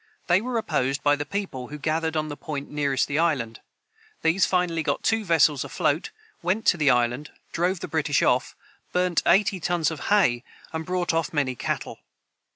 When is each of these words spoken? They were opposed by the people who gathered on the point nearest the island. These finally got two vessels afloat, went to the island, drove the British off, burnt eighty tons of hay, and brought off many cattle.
They 0.25 0.41
were 0.41 0.57
opposed 0.57 1.03
by 1.03 1.15
the 1.15 1.27
people 1.27 1.67
who 1.67 1.77
gathered 1.77 2.17
on 2.17 2.27
the 2.27 2.35
point 2.35 2.71
nearest 2.71 3.07
the 3.07 3.19
island. 3.19 3.59
These 4.23 4.47
finally 4.47 4.81
got 4.81 5.03
two 5.03 5.23
vessels 5.23 5.63
afloat, 5.63 6.09
went 6.41 6.65
to 6.65 6.77
the 6.77 6.89
island, 6.89 7.29
drove 7.51 7.81
the 7.81 7.87
British 7.87 8.23
off, 8.23 8.55
burnt 8.93 9.21
eighty 9.27 9.59
tons 9.59 9.91
of 9.91 10.07
hay, 10.09 10.43
and 10.73 10.87
brought 10.87 11.13
off 11.13 11.31
many 11.35 11.53
cattle. 11.53 11.99